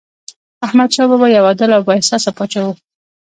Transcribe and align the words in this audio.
احمدشاه 0.65 1.07
بابا 1.11 1.27
یو 1.29 1.45
عادل 1.49 1.69
او 1.77 1.81
بااحساسه 1.87 2.31
پاچا 2.37 2.61
و. 2.65 2.69